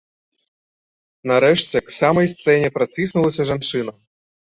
Нарэшце 1.31 1.77
к 1.89 1.93
самай 1.97 2.27
сцэне 2.31 2.69
праціснулася 2.79 3.47
жанчына. 3.51 3.95